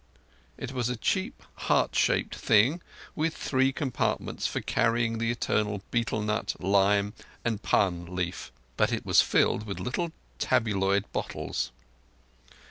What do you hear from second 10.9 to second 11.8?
bottles.